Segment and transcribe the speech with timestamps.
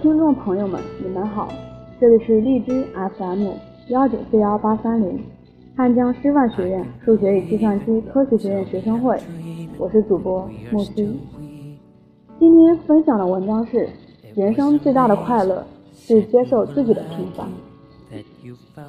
[0.00, 1.48] 听众朋友们，你们好，
[2.00, 2.84] 这里是荔枝
[3.18, 3.48] FM
[3.88, 5.20] 幺九四幺八三零，
[5.76, 9.18] 汉江师范学院数学与计算机科学学院学生会，
[9.78, 11.20] 我是主播木西。
[12.38, 13.86] 今天分享的文章是：
[14.34, 15.62] 人生最大的快乐
[15.94, 17.46] 是接受自己的平凡。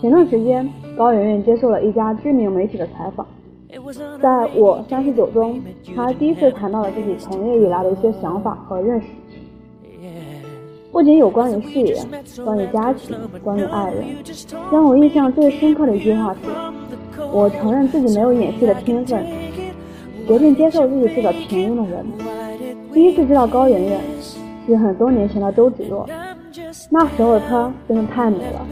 [0.00, 3.26] 前段时间，高圆圆接受了一家知名媒体的采访，
[4.20, 5.60] 在我三十九中，
[5.96, 9.08] 她第一次谈到了自己从业以来的一些想法和认识。
[10.92, 11.96] 不仅有关于事业、
[12.44, 14.04] 关于家庭、关于爱人，
[14.70, 16.40] 让我印象最深刻的一句话是
[17.32, 19.24] ：“我承认自己没有演戏的天分，
[20.28, 22.04] 决定接受自己是个平庸的人。”
[22.92, 24.00] 第一次知道高圆圆，
[24.66, 26.06] 是很多年前的周芷若，
[26.90, 28.66] 那时候的她真的太美了，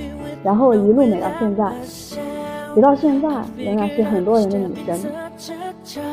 [0.44, 1.72] 然后一路美到现在，
[2.74, 5.00] 直到现在仍然是很多人的女神。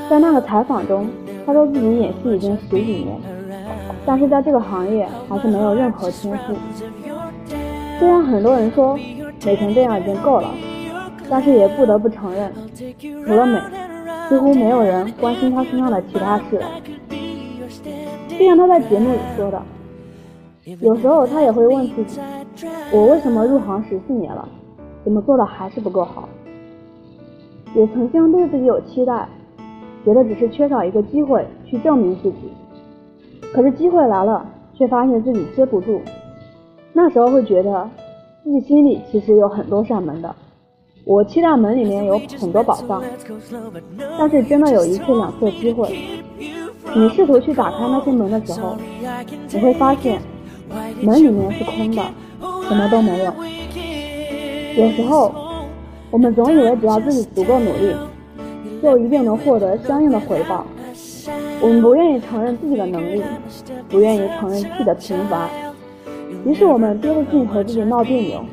[0.09, 1.05] 在那个采访中，
[1.45, 3.37] 她说自己演戏已经十几年。
[4.08, 6.55] 但是在这个行业还是没有任何天赋。
[8.00, 8.98] 虽然很多人说
[9.46, 10.50] 美成这样已经够了，
[11.30, 12.50] 但是也不得不承认，
[13.26, 13.60] 除了美，
[14.30, 16.62] 几乎没有人关心她身上的其他事。
[18.30, 19.62] 就像她在节目里说的，
[20.80, 22.22] 有时候她也会问自己：
[22.94, 24.48] 我为什么入行十四年了，
[25.04, 26.30] 怎么做的还是不够好？
[27.76, 29.28] 也曾经对自己有期待，
[30.05, 32.54] 觉得只是缺少一个机会去证明自己。
[33.58, 36.00] 可是机会来了，却发现自己接不住。
[36.94, 37.90] 那时候会觉得，
[38.44, 40.36] 自己心里其实有很多扇门的。
[41.05, 43.02] 我期待门里面有很多宝藏，
[44.20, 45.90] 但是真的有一次两次机会，
[46.94, 48.78] 你试图去打开那些门的时候，
[49.52, 50.22] 你会发现
[51.02, 52.04] 门里面是空的，
[52.70, 53.34] 什么都没有。
[54.78, 55.34] 有时候，
[56.12, 57.91] 我们总以为只要自己足够努力，
[58.84, 60.63] 就一定能获得相应的回报。
[61.61, 63.21] 我们不愿意承认自己的能力，
[63.89, 65.49] 不愿意承认自己的平凡，
[66.45, 68.43] 于是我们憋着劲和自己闹别扭，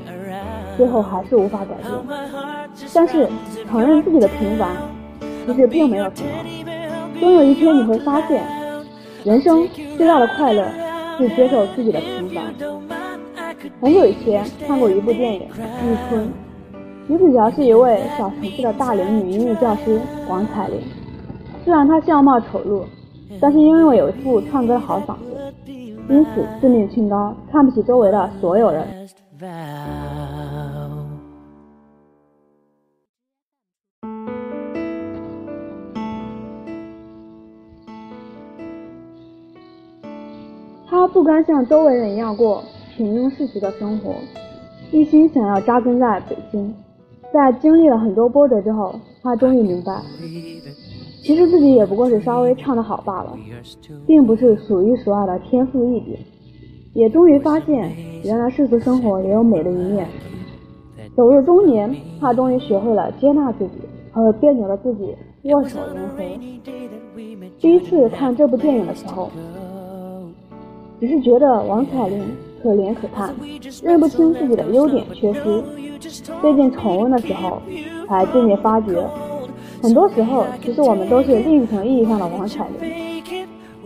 [0.77, 1.93] 最后还是无法改变。
[2.93, 3.29] 但是
[3.71, 4.71] 承认自己的平凡，
[5.47, 6.29] 其实并没有什么。
[7.21, 8.43] 终有一天你会发现，
[9.25, 10.67] 人生最大的快乐
[11.19, 12.53] 是接受自己的平凡。
[13.81, 16.23] 很久以前看过一部电影《玉春》，
[17.07, 20.81] 女主角是一位小城市的大龄女英语教师王彩玲。
[21.65, 22.85] 虽然他相貌丑陋，
[23.41, 25.55] 但是因为有一副唱歌的好嗓子，
[26.11, 28.87] 因此自命清高，看不起周围的所有人。
[40.87, 42.63] 他不甘像周围人一样过
[42.95, 44.15] 平庸世俗的生活，
[44.93, 46.75] 一心想要扎根在北京。
[47.33, 50.01] 在经历了很多波折之后，他终于明白。
[51.25, 53.35] 其实自己也不过是稍微唱得好罢了，
[54.07, 56.15] 并不是数一数二的天赋异禀。
[56.93, 57.91] 也终于发现，
[58.23, 60.07] 原来世俗生活也有美的一面。
[61.17, 63.73] 走入中年，他终于学会了接纳自己
[64.13, 66.23] 和别扭的自己握手言和。
[67.59, 69.31] 第一次看这部电影的时候，
[71.01, 72.23] 只是觉得王彩玲
[72.63, 73.35] 可怜可叹，
[73.83, 75.65] 认不清自己的优点缺失。
[76.43, 77.63] 最近重温的时候，
[78.09, 79.03] 才渐渐发觉。
[79.85, 83.13] 很多时候，其实我们都是另一层意义上的王彩玲。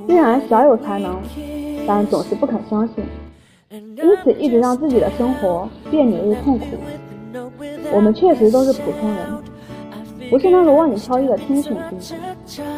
[0.07, 1.19] 虽然小有才能，
[1.89, 3.05] 但总是不肯相信，
[3.73, 6.67] 因此一直让自己的生活别扭又痛苦。
[7.93, 9.27] 我们确实都是普通人，
[10.31, 12.15] 不是那个万里挑一的天选之子，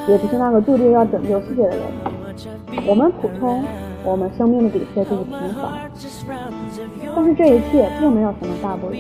[0.09, 1.81] 也不是那个注定要拯救世界的人。
[2.87, 3.63] 我们普通，
[4.03, 5.91] 我们生命的底色就是平凡。
[7.15, 8.97] 但是这一切并没有什么大不了，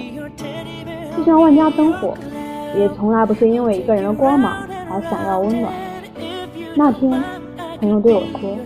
[1.16, 2.12] 就像万家灯火。
[2.76, 5.72] 也从来不是因为一个人的光芒而闪耀温暖。
[6.76, 7.22] 那天，
[7.80, 8.56] 朋友对我说，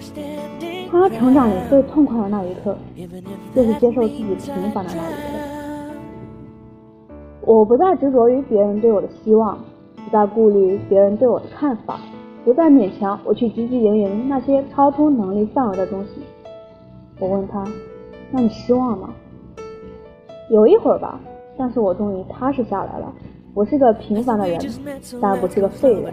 [0.91, 2.77] 他成长里最痛快的那一刻，
[3.55, 5.19] 就是接受自己平凡的那一刻。
[7.47, 9.59] 我不再执着于别人对我的希望，
[9.97, 11.99] 不再顾虑别人对我的看法，
[12.45, 16.23] 不再勉强我去汲汲营营那些超出能力范围的东西。
[17.19, 17.65] 我问他
[18.31, 19.11] ：“那你失望吗？”
[20.51, 21.19] 有一会儿吧，
[21.57, 23.13] 但是我终于踏实下来了。
[23.55, 24.61] 我是个平凡的人，
[25.21, 26.13] 但不是个废人。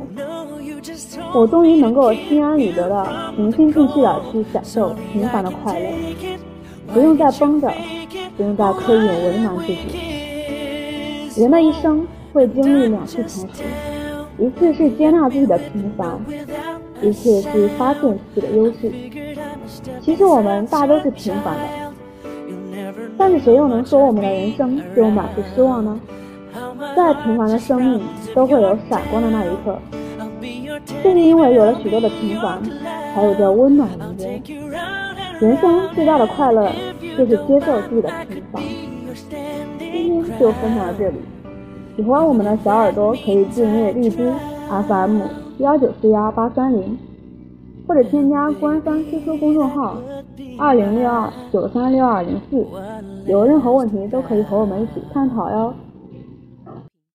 [1.34, 5.90] 我终于能够心安理得的、平心静气的去享受平凡的快乐，
[6.94, 7.72] 不用再绷着，
[8.38, 11.42] 不用再刻意为难自己。
[11.42, 13.64] 人的一生会经历两次成熟，
[14.38, 16.20] 一次是接纳自己的平凡，
[17.02, 18.02] 一次是发现
[18.36, 18.92] 自己的优势。
[20.00, 21.64] 其实我们大都是平凡的，
[23.18, 26.00] 但是谁又能说我们的人生就满是失望呢？
[26.96, 28.02] 再平凡的生命
[28.36, 29.78] 都会有闪光的那一刻，
[31.04, 32.62] 正是因为有了许多的平凡，
[33.14, 34.62] 才有着温暖的一天。
[35.40, 36.72] 人生最大的快乐
[37.18, 38.62] 就是接受自己的平凡。
[39.80, 41.16] 今天就分享到这里，
[41.96, 44.32] 喜欢我们的小耳朵可以订阅荔枝
[44.88, 45.22] FM
[45.58, 46.98] 幺九四幺八三零，
[47.88, 49.98] 或者添加官方 QQ 公众号
[50.58, 52.66] 二零六二九三六二零四，
[53.26, 55.74] 有任何问题都可以和我们一起探讨哟。